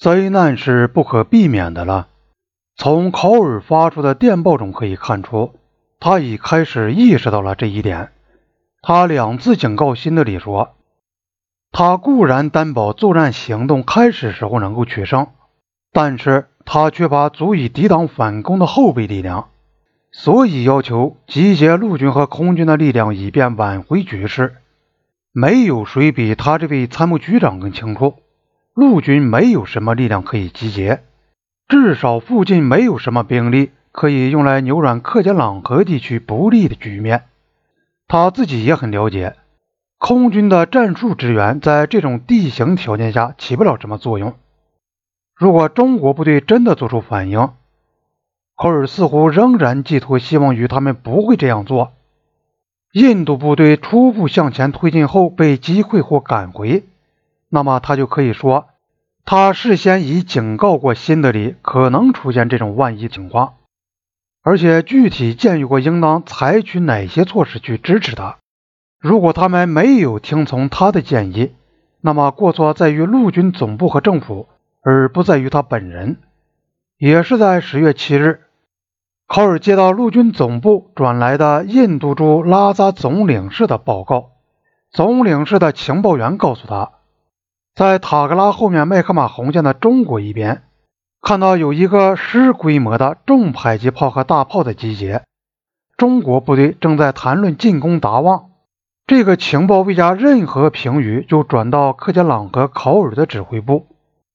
[0.00, 2.08] 灾难是不可避免的了。
[2.74, 5.52] 从考尔发出的电报中可以看出，
[5.98, 8.10] 他已开始意识到了这一点。
[8.80, 10.70] 他两次警告辛德里说
[11.70, 15.26] ：“他固然担保作战行动开始时候能够取胜，
[15.92, 19.50] 但是他缺乏足以抵挡反攻的后备力量，
[20.12, 24.56] 所以要求集结陆军和空军的力量，以便挽回局势。
[25.32, 28.14] 没有谁比他这位参谋局长更清楚，
[28.80, 31.02] 陆军没有什么力量可以集结，
[31.68, 37.24] 至少附近没有什么兵力可以用来扭转克杰朗河地区不利的局面。”
[38.08, 39.36] 他自己也很了解，
[39.98, 44.32] 空军的战术支援在这种地形条件下起不了什么作用。
[45.36, 47.50] 如果中国部队真的做出反应，
[48.56, 51.92] 科尔似乎仍然寄托希望于他们不会这样做。
[52.94, 56.84] 印度部队初步向前推进后被击溃或赶回，
[57.50, 58.68] 那么他就可以说，
[59.32, 63.54] 他事先已警告过新德里可能出现这种万一情况。
[64.42, 68.38] 而且具体建议过应当采取哪些措施去支持他。
[68.98, 71.52] 如果他们没有听从他的建议，
[72.00, 74.48] 那么过错在于陆军总部和政府，
[74.82, 76.16] 而不在于他本人。
[76.98, 78.40] 也是在十月七日，
[79.28, 84.32] 考尔接到陆军总部转来的印度驻拉萨总领事的报告。
[84.90, 86.94] 总领事的情报员告诉他，
[87.74, 90.62] 在塔格拉后面麦克马洪线的中国一边。
[91.22, 95.22] 看到有一个师规模的重迫击炮和大炮的集结，
[95.96, 98.46] 中国部队正在谈论进攻达旺。
[99.06, 103.86] 这个情报未加任何评语就转到克杰朗和考尔的指挥部，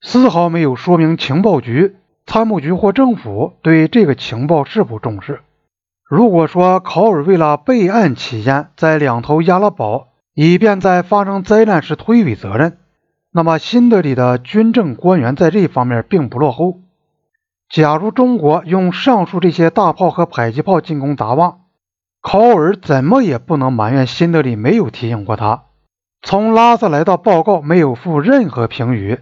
[0.00, 5.40] 丝毫没有说明情报局、参谋局或政府对这个情报是否重视。
[6.08, 12.78] 如果说考尔为了备案起见，在两头押了宝，以便在发生灾难时推诿责任。
[13.32, 16.80] 那么，新德里的军政官员在这方面并不落后。
[17.68, 21.60] 假如中国用上述这些大炮和迫击炮进攻达旺，
[22.20, 25.66] 考尔怎么也不能埋怨新德里没有提醒过他。
[26.22, 29.20] 从拉萨来的报告没有附任何评语，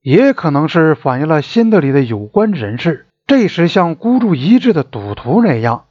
[0.00, 5.84] 也可能是反映了新德里的有关人士这时像孤注一掷的赌徒那样，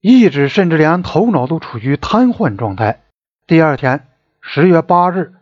[0.00, 3.02] 意志甚至连头脑都处于瘫痪状态。
[3.46, 4.08] 第二天，
[4.40, 5.34] 十月八日。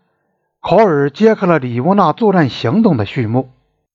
[0.60, 3.50] 考尔揭开了里乌纳作战行动的序幕。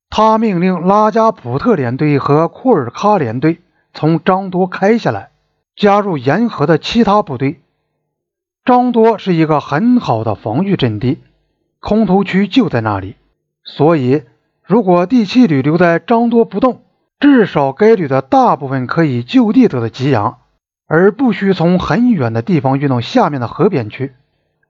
[0.10, 3.60] 他命令拉加普特连队和库尔喀连队
[3.94, 5.32] 从张多开下来，
[5.76, 7.62] 加入沿河的其他部队。
[8.64, 11.20] 张多是一个很好的防御阵地，
[11.80, 13.16] 空投区就在那里。
[13.66, 14.24] 所以，
[14.64, 16.84] 如果第七旅留在张多不动，
[17.20, 20.38] 至少该旅的大部分可以就地得到给养，
[20.88, 24.14] 而不需从很远的地方运到下面的河边去。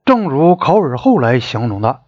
[0.05, 2.01] 正如考尔后来形容的，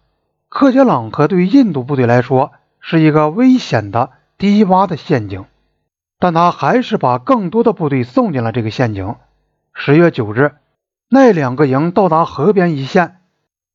[0.50, 5.46] 克杰朗河对印度部队来说是一个危险的低洼的陷阱，
[6.18, 9.16] 但他还是把更多的部队送进了这个陷阱。
[9.72, 10.52] 十月九日，
[11.08, 13.16] 那两个营到达河边一线，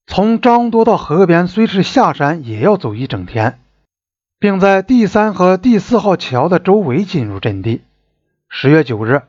[0.05, 3.59] 从张多到河边虽是下山，也要走一整天，
[4.37, 7.81] 并在第三和第四号桥的周围进入阵地。
[8.49, 9.23] 十月九日，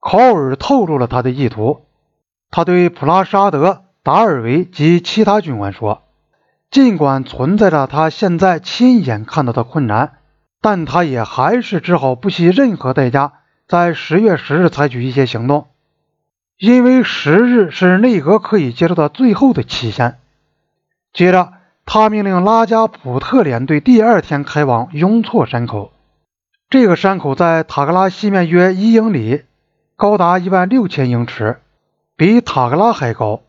[0.00, 1.82] 考尔透露了他的意图，
[2.50, 3.84] 他对普拉沙德。
[4.04, 6.02] 达尔维及其他军官说
[6.72, 10.14] ：“尽管存在着他现在亲眼看到的困难，
[10.60, 13.32] 但他也还是只好不惜任何代价，
[13.68, 15.68] 在十月十日采取一些行动，
[16.58, 20.18] 因为十日是内阁可以接受的最后的期限。”
[21.14, 21.52] 接着，
[21.86, 25.92] 他命令拉加普特连队第二天开往雍措山口。
[26.68, 29.42] 这个山口在塔格拉西面约一英里，
[29.94, 31.60] 高达一万六千英尺，
[32.16, 33.42] 比塔格拉还高。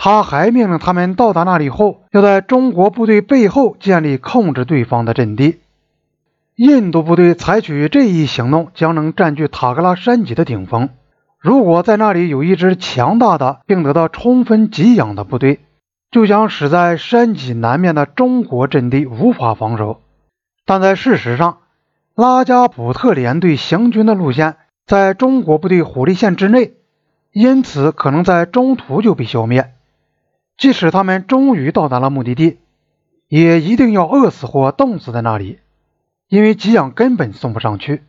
[0.00, 5.58] 他还命令他们到达那里后，要在中国部队背后建立控制对方的阵地。
[6.54, 10.90] 印度部队采取这一行动，将能占据塔格拉山脊的顶峰。
[11.40, 15.58] 如果在那里有一支强大的并得到充分给养的部队，
[16.12, 20.00] 就将使在山脊南面的中国阵地无法防守。
[20.64, 21.58] 但在事实上，
[22.14, 24.54] 拉加普特连队行军的路线
[24.86, 26.74] 在中国部队火力线之内，
[27.32, 29.72] 因此可能在中途就被消灭。
[30.58, 32.58] 即使他们终于到达了目的地，
[33.28, 35.60] 也一定要饿死或冻死在那里，
[36.28, 38.02] 因为给养根本送不上去。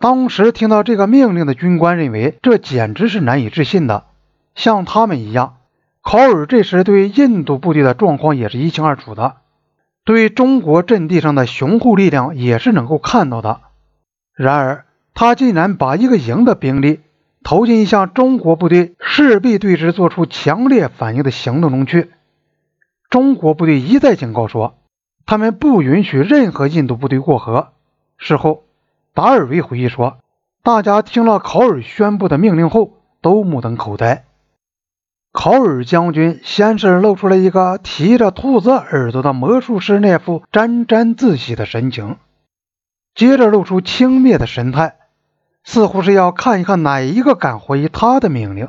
[0.00, 4.04] 当时听到这个命令的军官认为这简直是难以置信的。
[4.56, 5.58] 像他们一样，
[6.02, 9.36] 考尔这时对印度部队的状况也是一清二楚的，
[10.04, 13.60] 对中国阵地上的雄厚力量也是能够看到的。
[14.34, 17.00] 然而，他竟然把一个营的兵力。
[17.42, 22.10] 投进一项中国部队势必对之做出强烈反应的行动中去。
[23.08, 24.78] 中国部队一再警告说，
[25.26, 27.72] 他们不允许任何印度部队过河。
[28.18, 28.64] 事后，
[29.14, 30.18] 达尔维回忆说
[30.62, 34.24] ：“大家听了考尔宣布的命令后，都目瞪口呆。
[35.32, 42.16] 考尔将军先是露出了一个提着兔子耳朵的魔术师那副沾沾自喜的神情，
[43.14, 44.96] 接着露出轻蔑的神态，
[45.70, 48.66] 似乎是要看一看哪一个敢怀疑他的命令。”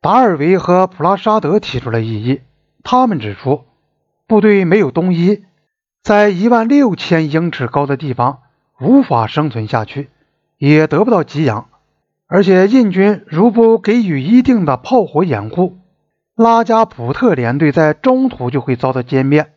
[0.00, 2.40] 达尔维和普拉沙德提出了异议，
[2.82, 3.64] 他们指出，
[4.26, 5.44] 部队没有冬衣，
[6.02, 8.38] 在一万六千英尺高的地方
[8.80, 10.08] 无法生存下去，
[10.56, 11.68] 也得不到给养，
[12.26, 15.76] 而且印军如不给予一定的炮火掩护，
[16.34, 19.52] 拉加普特连队在中途就会遭到歼灭。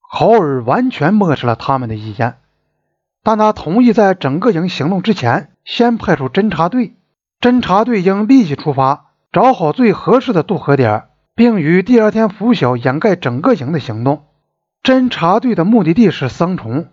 [0.00, 2.36] 豪尔完全漠视了他们的意见，
[3.26, 6.94] 但他同意在整个营行动之前，先派出侦察队，
[7.40, 9.06] 侦察队应立即出发。
[9.32, 14.26] 找好最合适的渡河点，并于第二天拂晓掩盖整个营的行动。
[14.80, 16.86] 侦察队的目的地是桑虫，